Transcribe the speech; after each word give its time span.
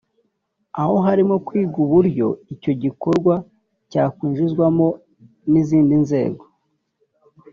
aho 0.81 0.95
harimo 1.05 1.35
kwigwa 1.45 1.79
uburyo 1.85 2.27
icyo 2.53 2.71
gikorwa 2.83 3.35
cyakwinjizwamo 3.91 4.87
n’izindi 5.51 5.95
nzego 6.03 6.43